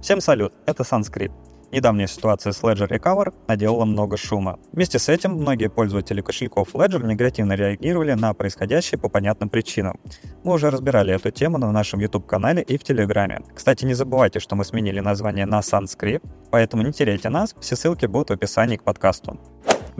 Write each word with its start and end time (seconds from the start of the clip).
Всем 0.00 0.22
салют, 0.22 0.54
это 0.64 0.82
Sanskrit. 0.82 1.30
Недавняя 1.72 2.06
ситуация 2.06 2.52
с 2.52 2.62
Ledger 2.62 2.88
Recover 2.88 3.34
наделала 3.46 3.84
много 3.84 4.16
шума. 4.16 4.58
Вместе 4.72 4.98
с 4.98 5.10
этим 5.10 5.32
многие 5.32 5.68
пользователи 5.68 6.22
кошельков 6.22 6.74
Ledger 6.74 7.06
негативно 7.06 7.52
реагировали 7.52 8.14
на 8.14 8.32
происходящее 8.32 8.98
по 8.98 9.10
понятным 9.10 9.50
причинам. 9.50 10.00
Мы 10.42 10.54
уже 10.54 10.70
разбирали 10.70 11.14
эту 11.14 11.30
тему 11.30 11.58
на 11.58 11.70
нашем 11.70 12.00
YouTube-канале 12.00 12.62
и 12.62 12.78
в 12.78 12.82
Телеграме. 12.82 13.42
Кстати, 13.54 13.84
не 13.84 13.92
забывайте, 13.92 14.40
что 14.40 14.56
мы 14.56 14.64
сменили 14.64 15.00
название 15.00 15.44
на 15.44 15.60
Sanskrit, 15.60 16.22
поэтому 16.50 16.82
не 16.82 16.92
теряйте 16.92 17.28
нас, 17.28 17.54
все 17.60 17.76
ссылки 17.76 18.06
будут 18.06 18.30
в 18.30 18.32
описании 18.32 18.78
к 18.78 18.82
подкасту. 18.82 19.38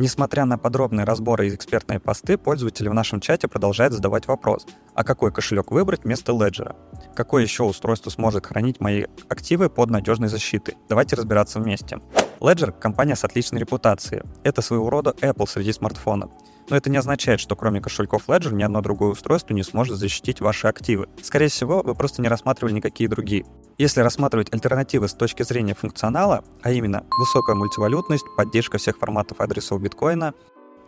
Несмотря 0.01 0.46
на 0.46 0.57
подробные 0.57 1.05
разборы 1.05 1.48
и 1.48 1.55
экспертные 1.55 2.00
посты, 2.00 2.39
пользователи 2.39 2.89
в 2.89 2.95
нашем 2.95 3.21
чате 3.21 3.49
продолжают 3.49 3.93
задавать 3.93 4.27
вопрос, 4.29 4.67
а 4.95 5.05
какой 5.05 5.30
кошелек 5.30 5.71
выбрать 5.71 6.05
вместо 6.05 6.32
Ledger? 6.32 6.75
Какое 7.14 7.43
еще 7.43 7.64
устройство 7.64 8.09
сможет 8.09 8.46
хранить 8.46 8.81
мои 8.81 9.05
активы 9.29 9.68
под 9.68 9.91
надежной 9.91 10.29
защитой? 10.29 10.79
Давайте 10.89 11.17
разбираться 11.17 11.61
вместе. 11.61 12.00
Ledger— 12.40 12.73
компания 12.81 13.14
с 13.14 13.25
отличной 13.25 13.61
репутацией. 13.61 14.23
Это 14.43 14.63
своего 14.63 14.89
рода 14.89 15.14
Apple 15.21 15.46
среди 15.46 15.75
смартфонов. 15.75 16.31
Но 16.71 16.77
это 16.77 16.89
не 16.89 16.97
означает, 16.97 17.41
что 17.41 17.57
кроме 17.57 17.81
кошельков 17.81 18.29
Ledger 18.29 18.55
ни 18.55 18.63
одно 18.63 18.81
другое 18.81 19.11
устройство 19.11 19.53
не 19.53 19.65
сможет 19.65 19.99
защитить 19.99 20.41
ваши 20.41 20.69
активы. 20.69 21.09
Скорее 21.23 21.49
всего, 21.49 21.83
вы 21.83 21.95
просто 21.95 22.23
не 22.23 22.29
рассматривали 22.29 22.75
никакие 22.75 23.11
другие. 23.11 23.45
Если 23.77 24.01
рассматривать 24.01 24.53
альтернативы 24.53 25.09
с 25.09 25.15
точки 25.15 25.43
зрения 25.43 25.75
функционала, 25.75 26.45
а 26.63 26.71
именно 26.71 27.05
высокая 27.19 27.57
мультивалютность, 27.57 28.25
поддержка 28.37 28.79
всех 28.79 28.99
форматов 28.99 29.41
адресов 29.41 29.83
биткоина, 29.83 30.33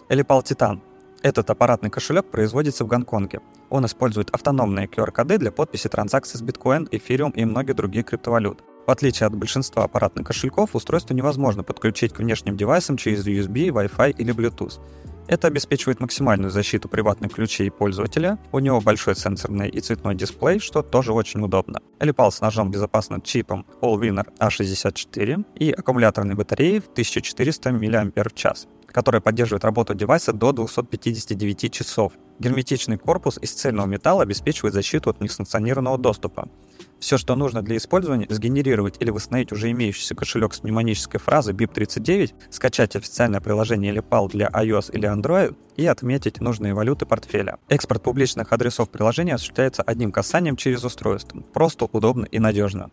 Elipal 0.09 0.43
Titan 0.43 0.81
этот 1.23 1.49
аппаратный 1.51 1.89
кошелек 1.89 2.27
производится 2.27 2.85
в 2.85 2.89
Гонконге. 2.89 3.41
Он 3.71 3.87
использует 3.87 4.31
автономные 4.31 4.89
QR-коды 4.89 5.39
для 5.39 5.53
подписи 5.53 5.89
транзакций 5.89 6.39
с 6.39 6.43
биткоин, 6.43 6.89
эфириум 6.91 7.31
и 7.31 7.45
многих 7.45 7.77
других 7.77 8.07
криптовалют. 8.07 8.63
В 8.87 8.91
отличие 8.91 9.29
от 9.29 9.37
большинства 9.37 9.85
аппаратных 9.85 10.27
кошельков, 10.27 10.75
устройство 10.75 11.15
невозможно 11.15 11.63
подключить 11.63 12.13
к 12.13 12.19
внешним 12.19 12.57
девайсам 12.57 12.97
через 12.97 13.25
USB, 13.25 13.69
Wi-Fi 13.69 14.17
или 14.19 14.35
Bluetooth. 14.35 14.81
Это 15.29 15.49
обеспечивает 15.49 16.01
максимальную 16.01 16.51
защиту 16.51 16.89
приватных 16.89 17.33
ключей 17.33 17.71
пользователя. 17.71 18.39
У 18.53 18.59
него 18.59 18.81
большой 18.81 19.17
сенсорный 19.17 19.69
и 19.69 19.81
цветной 19.81 20.15
дисплей, 20.15 20.59
что 20.59 20.83
тоже 20.83 21.13
очень 21.13 21.43
удобно. 21.43 21.81
Элипал 22.01 22.33
с 22.33 22.41
ножом 22.41 22.71
безопасным 22.71 23.23
чипом 23.23 23.67
Allwinner 23.81 24.27
A64 24.39 25.45
и 25.57 25.71
аккумуляторной 25.71 26.35
батареей 26.35 26.81
в 26.81 26.89
1400 26.89 27.73
мАч 27.73 28.67
которая 28.93 29.21
поддерживает 29.21 29.65
работу 29.65 29.95
девайса 29.95 30.33
до 30.33 30.53
259 30.53 31.73
часов. 31.73 32.13
Герметичный 32.43 32.99
корпус 32.99 33.39
из 33.41 33.53
цельного 33.53 33.87
металла 33.87 34.25
обеспечивает 34.25 34.75
защиту 34.75 35.11
от 35.11 35.21
несанкционированного 35.21 35.97
доступа. 35.97 36.49
Все, 36.99 37.17
что 37.17 37.37
нужно 37.37 37.63
для 37.63 37.77
использования, 37.77 38.27
сгенерировать 38.29 38.97
или 38.99 39.11
восстановить 39.11 39.53
уже 39.53 39.71
имеющийся 39.71 40.17
кошелек 40.17 40.53
с 40.53 40.65
мнемонической 40.65 41.21
фразой 41.21 41.55
BIP39, 41.55 42.33
скачать 42.51 42.97
официальное 42.97 43.41
приложение 43.41 43.93
или 43.93 44.03
PAL 44.03 44.29
для 44.29 44.49
iOS 44.49 44.91
или 44.93 45.09
Android 45.09 45.55
и 45.77 45.87
отметить 45.87 46.41
нужные 46.41 46.75
валюты 46.75 47.07
портфеля. 47.07 47.59
Экспорт 47.69 48.03
публичных 48.03 48.53
адресов 48.53 48.91
приложения 48.91 49.37
осуществляется 49.37 49.85
одним 49.85 50.11
касанием 50.11 50.57
через 50.57 50.83
устройство. 50.83 51.43
Просто, 51.55 51.89
удобно 51.93 52.25
и 52.25 52.41
надежно. 52.41 52.91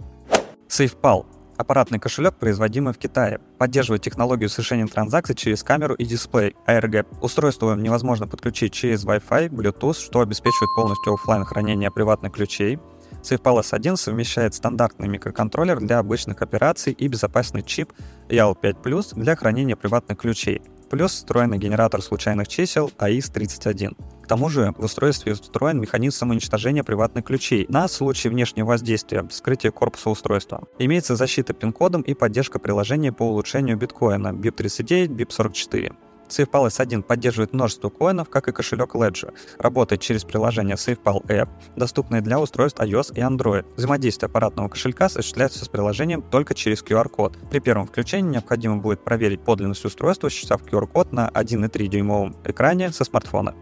SafePal 0.68 1.26
аппаратный 1.60 2.00
кошелек, 2.00 2.36
производимый 2.36 2.94
в 2.94 2.98
Китае. 2.98 3.42
Поддерживает 3.58 4.02
технологию 4.02 4.48
совершения 4.50 4.88
транзакций 4.88 5.36
через 5.36 5.62
камеру 5.62 5.94
и 5.94 6.06
дисплей 6.06 6.56
AirGap. 6.66 7.08
Устройство 7.22 7.76
невозможно 7.76 8.28
подключить 8.28 8.72
через 8.72 9.06
Wi-Fi, 9.06 9.50
Bluetooth, 9.50 10.00
что 10.00 10.22
обеспечивает 10.22 10.74
полностью 10.74 11.14
офлайн 11.14 11.44
хранение 11.44 11.92
приватных 11.92 12.32
ключей. 12.32 12.80
SafePal 13.22 13.60
S1 13.60 13.98
совмещает 13.98 14.54
стандартный 14.54 15.10
микроконтроллер 15.10 15.80
для 15.80 16.00
обычных 16.00 16.42
операций 16.42 16.94
и 16.94 17.08
безопасный 17.10 17.62
чип 17.62 17.92
YAL5 18.30 19.16
для 19.16 19.36
хранения 19.36 19.76
приватных 19.76 20.18
ключей, 20.18 20.62
плюс 20.90 21.14
встроенный 21.14 21.58
генератор 21.58 22.02
случайных 22.02 22.48
чисел 22.48 22.92
AIS-31 22.98 23.96
тому 24.30 24.48
же 24.48 24.74
в 24.78 24.86
устройстве 24.86 25.34
встроен 25.34 25.82
механизм 25.82 26.18
самоуничтожения 26.18 26.84
приватных 26.84 27.26
ключей 27.26 27.66
на 27.68 27.88
случай 27.88 28.30
внешнего 28.30 28.68
воздействия, 28.68 29.28
вскрытия 29.28 29.72
корпуса 29.72 30.12
устройства. 30.12 30.68
Имеется 30.78 31.16
защита 31.16 31.54
пин-кодом 31.54 32.04
и 32.04 32.14
поддержка 32.14 32.60
приложения 32.60 33.12
по 33.12 33.24
улучшению 33.24 33.76
биткоина 33.78 34.28
BIP39, 34.28 35.08
BIP44. 35.08 35.96
SafePal 36.30 36.68
S1 36.68 37.04
поддерживает 37.04 37.54
множество 37.54 37.90
коинов, 37.90 38.30
как 38.30 38.48
и 38.48 38.52
кошелек 38.52 38.96
Ledger. 38.96 39.34
Работает 39.58 40.02
через 40.02 40.24
приложение 40.24 40.76
SafePal 40.76 41.26
App, 41.28 41.50
доступное 41.76 42.22
для 42.22 42.40
устройств 42.40 42.80
iOS 42.80 43.14
и 43.16 43.22
Android. 43.22 43.66
Взаимодействие 43.76 44.28
аппаратного 44.28 44.70
кошелька 44.70 45.06
осуществляется 45.06 45.66
с 45.66 45.68
приложением 45.68 46.22
только 46.22 46.54
через 46.54 46.84
QR-код. 46.84 47.38
При 47.50 47.60
первом 47.60 47.88
включении 47.88 48.32
необходимо 48.32 48.78
будет 48.78 49.04
проверить 49.04 49.42
подлинность 49.42 49.86
устройства, 49.86 50.30
считав 50.30 50.62
QR-код 50.64 51.12
на 51.12 51.30
1,3 51.30 51.88
дюймовом 51.88 52.36
экране 52.44 52.92
со 52.92 53.04
смартфона. 53.04 53.56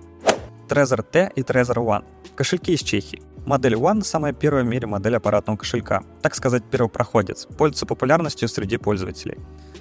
Trezor 0.67 1.03
T 1.03 1.31
и 1.35 1.41
Trezor 1.41 1.77
One. 1.77 2.03
Кошельки 2.35 2.73
из 2.73 2.81
Чехии. 2.81 3.21
Модель 3.47 3.75
One– 3.75 4.01
самая 4.03 4.33
первая 4.33 4.65
в 4.65 4.67
мире 4.67 4.87
модель 4.87 5.15
аппаратного 5.15 5.55
кошелька, 5.55 6.03
так 6.21 6.35
сказать, 6.35 6.65
первопроходец, 6.69 7.45
пользуется 7.57 7.85
популярностью 7.85 8.49
среди 8.49 8.75
пользователей. 8.75 9.37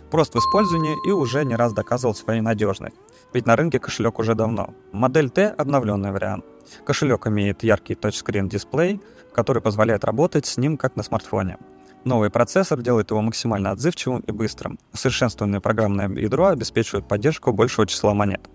Прост 0.08 0.36
в 0.36 0.38
использовании 0.38 0.96
и 1.04 1.10
уже 1.10 1.44
не 1.44 1.56
раз 1.56 1.72
доказывал 1.72 2.14
свою 2.14 2.44
надежность, 2.44 2.94
ведь 3.34 3.44
на 3.44 3.56
рынке 3.56 3.80
кошелек 3.80 4.20
уже 4.20 4.36
давно. 4.36 4.72
Модель 4.92 5.30
T– 5.30 5.48
обновленный 5.58 6.12
вариант. 6.12 6.44
Кошелек 6.84 7.26
имеет 7.26 7.64
яркий 7.64 7.96
тачскрин 7.96 8.48
дисплей, 8.48 9.00
который 9.34 9.60
позволяет 9.60 10.04
работать 10.04 10.46
с 10.46 10.56
ним 10.58 10.76
как 10.76 10.94
на 10.94 11.02
смартфоне. 11.02 11.58
Новый 12.04 12.30
процессор 12.30 12.80
делает 12.80 13.10
его 13.10 13.20
максимально 13.20 13.72
отзывчивым 13.72 14.20
и 14.20 14.30
быстрым. 14.30 14.78
Усовершенствованное 14.92 15.58
программное 15.58 16.08
ядро 16.08 16.46
обеспечивает 16.46 17.08
поддержку 17.08 17.52
большего 17.52 17.84
числа 17.84 18.14
монет. 18.14 18.48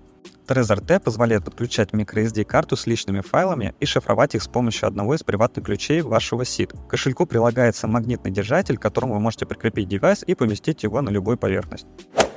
Trezor 0.52 0.86
T 0.86 1.00
позволяет 1.00 1.46
подключать 1.46 1.92
microSD-карту 1.92 2.76
с 2.76 2.86
личными 2.86 3.22
файлами 3.22 3.74
и 3.80 3.86
шифровать 3.86 4.36
их 4.36 4.44
с 4.44 4.50
помощью 4.50 4.88
одного 4.88 5.16
из 5.16 5.24
приватных 5.24 5.66
ключей 5.66 6.02
вашего 6.02 6.42
SID. 6.42 6.78
К 6.88 6.90
кошельку 6.90 7.26
прилагается 7.26 7.88
магнитный 7.88 8.32
держатель, 8.32 8.78
к 8.78 8.82
которому 8.82 9.14
вы 9.14 9.22
можете 9.22 9.46
прикрепить 9.46 9.88
девайс 9.88 10.24
и 10.28 10.36
поместить 10.36 10.84
его 10.84 11.02
на 11.02 11.10
любую 11.10 11.38
поверхность. 11.38 11.88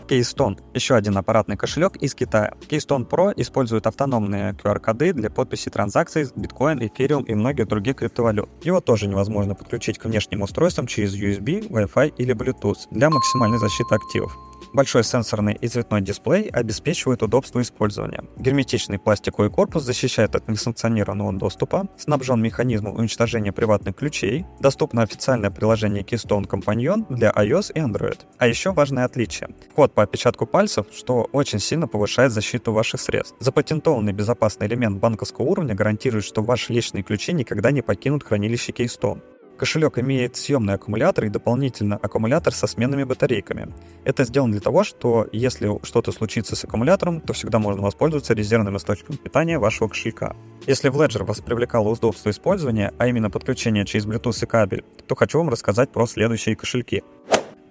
Keystone– 0.07 0.61
еще 0.75 0.95
один 0.95 1.17
аппаратный 1.17 1.57
кошелек 1.57 1.97
из 1.97 2.15
Китая. 2.15 2.53
Keystone 2.69 3.09
Pro 3.09 3.33
использует 3.35 3.89
автономные 3.89 4.53
QR-коды 4.53 5.13
для 5.13 5.31
подписи 5.31 5.71
транзакций 5.71 6.27
с 6.27 6.33
биткоин, 6.33 6.87
эфириум 6.87 7.25
и 7.25 7.35
многих 7.35 7.67
других 7.67 7.97
криптовалют. 7.97 8.49
Его 8.63 8.81
тоже 8.81 9.09
невозможно 9.09 9.57
подключить 9.57 9.99
к 9.99 10.05
внешним 10.05 10.43
устройствам 10.43 10.87
через 10.87 11.17
USB, 11.17 11.69
Wi-Fi 11.69 12.15
или 12.19 12.33
Bluetooth 12.33 12.87
для 12.93 13.11
максимальной 13.11 13.59
защиты 13.59 13.95
активов. 13.95 14.37
Большой 14.73 15.05
сенсорный 15.05 15.55
и 15.61 15.69
цветной 15.69 16.01
дисплей 16.01 16.49
обеспечивают 16.49 17.23
удобство 17.23 17.61
использования. 17.61 18.25
Герметичный 18.37 18.99
пластиковый 18.99 19.51
корпус 19.51 19.83
защищает 19.83 20.35
от 20.35 20.49
несанкционированного 20.49 21.33
доступа, 21.33 21.89
снабжен 21.97 22.41
механизмом 22.41 22.97
уничтожения 22.97 23.53
приватных 23.53 23.97
ключей, 23.97 24.47
доступно 24.61 25.03
официальное 25.03 25.51
приложение 25.51 26.03
Keystone 26.03 26.47
Companion 26.47 27.07
для 27.09 27.31
iOS 27.31 27.73
и 27.75 27.81
Android. 27.81 28.21
А 28.39 28.47
еще 28.47 28.73
важное 28.73 29.05
отличие. 29.05 29.51
Вход 29.73 29.95
по 29.95 30.03
отпечатку 30.03 30.47
пальцев, 30.47 30.87
что 30.93 31.29
очень 31.33 31.59
сильно 31.59 31.89
повышает 31.89 32.33
защиту 32.33 32.73
ваших 32.73 33.01
средств. 33.01 33.37
Запатентованный 33.41 34.13
безопасный 34.13 34.67
элемент 34.67 34.99
банковского 34.99 35.47
уровня 35.47 35.75
гарантирует, 35.75 36.25
что 36.25 36.43
ваши 36.43 36.73
личные 36.73 37.03
ключи 37.03 37.33
никогда 37.33 37.71
не 37.71 37.83
покинут 37.83 38.25
хранилище 38.25 38.73
Keystone. 38.73 39.21
Кошелек 39.56 39.98
имеет 39.98 40.37
съемный 40.37 40.75
аккумулятор 40.75 41.25
и 41.25 41.28
дополнительно 41.28 41.97
аккумулятор 41.97 42.53
со 42.53 42.66
сменными 42.66 43.04
батарейками. 43.04 43.72
Это 44.04 44.25
сделано 44.25 44.53
для 44.53 44.60
того, 44.60 44.82
что 44.82 45.28
если 45.32 45.70
что-то 45.84 46.10
случится 46.12 46.56
с 46.56 46.65
аккумулятором, 46.65 47.20
то 47.20 47.32
всегда 47.32 47.59
можно 47.59 47.82
воспользоваться 47.82 48.34
резервным 48.34 48.76
источником 48.76 49.16
питания 49.16 49.59
вашего 49.59 49.88
кошелька. 49.88 50.34
Если 50.66 50.88
в 50.88 51.00
Ledger 51.00 51.25
вас 51.25 51.41
привлекало 51.41 51.88
удобство 51.88 52.31
использования, 52.31 52.92
а 52.98 53.06
именно 53.06 53.31
подключение 53.31 53.84
через 53.84 54.06
Bluetooth 54.06 54.42
и 54.42 54.47
кабель, 54.47 54.84
то 55.06 55.15
хочу 55.15 55.38
вам 55.38 55.50
рассказать 55.50 55.92
про 55.92 56.06
следующие 56.06 56.56
кошельки. 56.56 57.03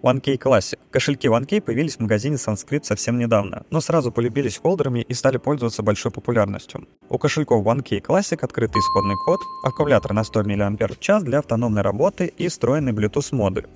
OneKey 0.04 0.38
Classic. 0.38 0.78
Кошельки 0.92 1.28
OneKey 1.28 1.62
появились 1.62 1.96
в 1.96 2.02
магазине 2.02 2.36
Sanskrit 2.36 2.84
совсем 2.84 3.18
недавно, 3.18 3.66
но 3.70 3.80
сразу 3.80 4.12
полюбились 4.12 4.58
холдерами 4.58 5.00
и 5.00 5.14
стали 5.14 5.38
пользоваться 5.38 5.82
большой 5.82 6.12
популярностью. 6.12 6.86
У 7.08 7.18
кошельков 7.18 7.66
OneKey 7.66 8.02
Classic 8.02 8.38
открытый 8.42 8.82
исходный 8.82 9.16
код, 9.26 9.40
аккумулятор 9.64 10.12
на 10.12 10.26
100 10.26 10.44
мАч 10.44 11.24
для 11.24 11.40
автономной 11.40 11.84
работы 11.84 12.26
и 12.26 12.50
встроенный 12.50 12.92
Bluetooth 12.92 13.34
модуль, 13.34 13.68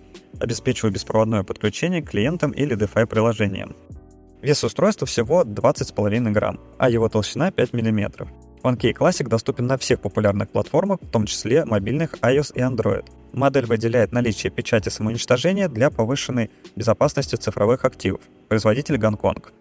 обеспечивая 0.41 0.91
беспроводное 0.91 1.43
подключение 1.43 2.01
к 2.01 2.09
клиентам 2.09 2.51
или 2.51 2.75
DeFi 2.75 3.05
приложениям. 3.05 3.73
Вес 4.41 4.61
устройства 4.65 5.07
всего 5.07 5.43
20,5 5.43 6.31
грамм, 6.31 6.59
а 6.77 6.89
его 6.89 7.07
толщина 7.07 7.51
5 7.51 7.71
мм. 7.71 8.27
OneKey 8.63 8.93
Classic 8.93 9.27
доступен 9.29 9.67
на 9.67 9.77
всех 9.77 10.01
популярных 10.01 10.49
платформах, 10.49 10.99
в 11.01 11.09
том 11.09 11.25
числе 11.25 11.63
мобильных 11.63 12.15
iOS 12.15 12.51
и 12.53 12.59
Android. 12.59 13.05
Модель 13.33 13.65
выделяет 13.65 14.11
наличие 14.11 14.51
печати 14.51 14.89
самоуничтожения 14.89 15.67
для 15.69 15.89
повышенной 15.89 16.49
безопасности 16.75 17.35
цифровых 17.35 17.85
активов. 17.85 18.21
Производитель 18.47 18.97
Гонконг. 18.97 19.51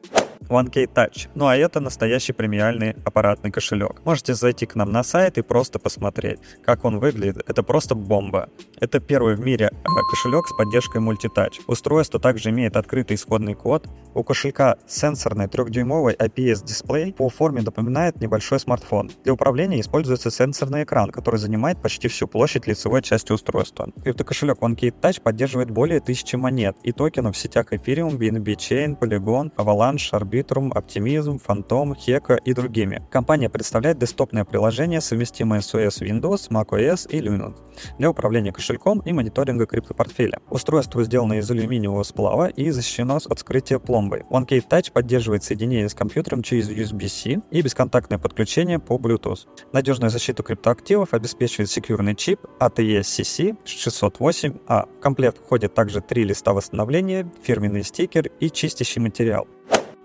OneKey 0.48 0.92
Touch. 0.92 1.28
Ну 1.34 1.46
а 1.46 1.56
это 1.56 1.80
настоящий 1.80 2.32
премиальный 2.32 2.96
аппаратный 3.04 3.50
кошелек. 3.50 4.04
Можете 4.04 4.34
зайти 4.34 4.66
к 4.66 4.74
нам 4.74 4.92
на 4.92 5.02
сайт 5.02 5.38
и 5.38 5.42
просто 5.42 5.78
посмотреть, 5.78 6.38
как 6.64 6.84
он 6.84 6.98
выглядит. 6.98 7.42
Это 7.46 7.62
просто 7.62 7.94
бомба. 7.94 8.48
Это 8.80 9.00
первый 9.00 9.36
в 9.36 9.40
мире 9.40 9.70
э, 9.72 9.88
кошелек 10.10 10.46
с 10.46 10.56
поддержкой 10.56 11.00
мультитач. 11.00 11.60
Устройство 11.66 12.20
также 12.20 12.50
имеет 12.50 12.76
открытый 12.76 13.16
исходный 13.16 13.54
код. 13.54 13.88
У 14.14 14.22
кошелька 14.22 14.76
сенсорный 14.86 15.48
трехдюймовый 15.48 16.14
IPS-дисплей 16.14 17.12
по 17.12 17.28
форме 17.28 17.62
напоминает 17.62 18.20
небольшой 18.20 18.60
смартфон. 18.60 19.10
Для 19.24 19.32
управления 19.32 19.80
используется 19.80 20.30
сенсорный 20.30 20.84
экран, 20.84 21.10
который 21.10 21.36
занимает 21.36 21.80
почти 21.82 22.08
всю 22.08 22.26
площадь 22.26 22.66
лицевой 22.66 23.02
части 23.02 23.32
устройства. 23.32 23.90
Криптокошелек 24.02 24.58
OneKey 24.58 24.94
Touch 25.00 25.20
поддерживает 25.20 25.70
более 25.70 26.00
тысячи 26.00 26.36
монет 26.36 26.76
и 26.82 26.92
токенов 26.92 27.36
в 27.36 27.38
сетях 27.38 27.72
Ethereum, 27.72 28.16
BNB 28.16 28.56
Chain, 28.56 28.98
Polygon, 28.98 29.52
Avalanche, 29.56 30.12
Arbitrum, 30.12 30.35
Optimism, 30.42 31.40
Phantom, 31.44 31.94
Heka 31.94 32.38
и 32.44 32.52
другими. 32.52 33.06
Компания 33.10 33.48
представляет 33.48 33.98
десктопное 33.98 34.44
приложение, 34.44 35.00
совместимое 35.00 35.60
с 35.60 35.74
OS 35.74 36.02
Windows, 36.02 36.50
macOS 36.50 37.08
и 37.10 37.20
Linux 37.20 37.54
для 37.98 38.10
управления 38.10 38.52
кошельком 38.52 39.00
и 39.00 39.12
мониторинга 39.12 39.66
криптопортфеля. 39.66 40.40
Устройство 40.50 41.04
сделано 41.04 41.34
из 41.34 41.50
алюминиевого 41.50 42.02
сплава 42.02 42.48
и 42.48 42.70
защищено 42.70 43.16
от 43.16 43.38
вскрытия 43.38 43.78
пломбой. 43.78 44.24
OneKey 44.30 44.62
Touch 44.68 44.92
поддерживает 44.92 45.44
соединение 45.44 45.88
с 45.88 45.94
компьютером 45.94 46.42
через 46.42 46.68
USB-C 46.68 47.42
и 47.50 47.62
бесконтактное 47.62 48.18
подключение 48.18 48.78
по 48.78 48.96
Bluetooth. 48.96 49.46
Надежную 49.72 50.10
защиту 50.10 50.42
криптоактивов 50.42 51.14
обеспечивает 51.14 51.70
секьюрный 51.70 52.14
чип 52.14 52.40
ATE-CC 52.60 53.56
608A. 53.64 54.88
В 54.96 55.00
комплект 55.00 55.38
входит 55.38 55.74
также 55.74 56.00
три 56.00 56.24
листа 56.24 56.52
восстановления, 56.52 57.30
фирменный 57.42 57.82
стикер 57.82 58.30
и 58.40 58.50
чистящий 58.50 59.00
материал. 59.00 59.46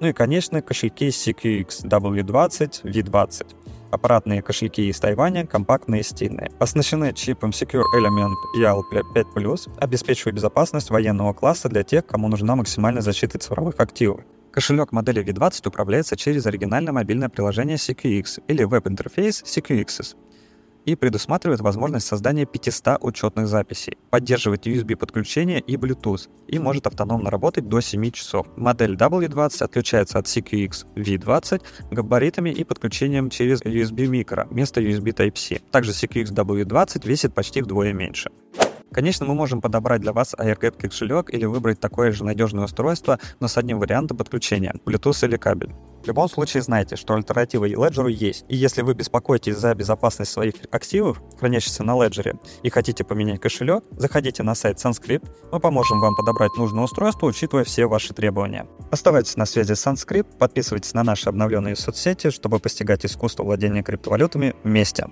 Ну 0.02 0.08
и, 0.08 0.14
конечно, 0.14 0.64
кошельки 0.64 1.10
CQX 1.10 1.86
W20, 1.86 2.84
V20. 2.86 3.46
Аппаратные 3.92 4.42
кошельки 4.42 4.90
из 4.90 5.00
Тайваня, 5.00 5.46
компактные 5.46 6.02
и 6.02 6.04
стильные. 6.04 6.50
Оснащены 6.58 7.14
чипом 7.14 7.52
Secure 7.52 7.84
Element 7.96 8.34
EAL5+, 8.58 9.78
обеспечивая 9.78 10.34
безопасность 10.34 10.90
военного 10.90 11.34
класса 11.34 11.70
для 11.70 11.84
тех, 11.84 12.08
кому 12.08 12.30
нужна 12.30 12.56
максимальная 12.56 13.04
защита 13.04 13.38
цифровых 13.38 13.76
активов. 13.78 14.22
Кошелек 14.52 14.92
модели 14.92 15.24
V20 15.24 15.68
управляется 15.68 16.18
через 16.18 16.48
оригинальное 16.48 16.94
мобильное 16.94 17.30
приложение 17.30 17.78
CQX 17.78 18.44
или 18.48 18.64
веб-интерфейс 18.64 19.44
CQXs 19.44 20.16
и 20.86 20.96
предусматривает 20.96 21.62
возможность 21.62 22.08
создания 22.08 22.46
500 22.46 22.98
учетных 23.02 23.48
записей, 23.48 23.98
поддерживает 24.10 24.68
USB-подключение 24.68 25.60
и 25.60 25.76
Bluetooth 25.76 26.30
и 26.48 26.60
может 26.60 26.88
автономно 26.88 27.30
работать 27.30 27.68
до 27.68 27.82
7 27.82 28.12
часов. 28.12 28.48
Модель 28.58 28.96
W20 28.96 29.64
отличается 29.64 30.20
от 30.20 30.26
CQX 30.26 30.86
V20 30.96 31.62
габаритами 31.92 32.50
и 32.50 32.64
подключением 32.64 33.30
через 33.30 33.62
USB 33.62 34.08
micro 34.10 34.48
вместо 34.50 34.82
USB 34.82 35.14
Type-C. 35.14 35.60
Также 35.72 35.92
CQX 35.92 36.34
W20 36.34 37.08
весит 37.08 37.34
почти 37.34 37.62
вдвое 37.62 37.94
меньше. 37.94 38.32
Конечно, 38.92 39.26
мы 39.26 39.36
можем 39.36 39.62
подобрать 39.62 40.02
для 40.02 40.12
вас 40.12 40.34
AirGap 40.38 40.78
кошелек 40.78 41.34
или 41.34 41.46
выбрать 41.46 41.80
такое 41.80 42.12
же 42.12 42.26
надежное 42.26 42.66
устройство, 42.66 43.20
но 43.40 43.48
с 43.48 43.58
одним 43.58 43.80
вариантом 43.80 44.18
подключения— 44.18 44.76
Bluetooth 44.86 45.26
или 45.26 45.38
кабель. 45.38 45.74
В 46.04 46.08
любом 46.08 46.28
случае 46.28 46.64
знайте, 46.64 46.96
что 46.96 47.14
альтернатива 47.14 47.66
Ledger 47.66 48.10
есть. 48.10 48.46
И 48.48 48.56
если 48.56 48.82
вы 48.82 48.96
беспокоитесь 48.96 49.58
за 49.58 49.76
безопасность 49.76 50.32
своих 50.32 50.56
активов, 50.72 51.22
хранящихся 51.40 51.84
на 51.84 51.92
Ledger, 51.92 52.40
и 52.64 52.70
хотите 52.70 53.04
поменять 53.04 53.40
кошелек, 53.40 53.84
заходите 53.92 54.42
на 54.42 54.56
сайт 54.56 54.78
Sunscript. 54.78 55.30
Мы 55.52 55.60
поможем 55.60 56.00
вам 56.00 56.16
подобрать 56.16 56.58
нужное 56.58 56.84
устройство, 56.84 57.28
учитывая 57.28 57.64
все 57.66 57.86
ваши 57.86 58.14
требования. 58.14 58.68
Оставайтесь 58.90 59.38
на 59.38 59.46
связи 59.46 59.74
с 59.74 59.86
Sunscript, 59.86 60.38
подписывайтесь 60.38 60.94
на 60.94 61.04
наши 61.04 61.30
обновленные 61.30 61.76
соцсети, 61.76 62.32
чтобы 62.32 62.60
постигать 62.60 63.06
искусство 63.06 63.44
владения 63.44 63.84
криптовалютами 63.84 64.56
вместе. 64.64 65.08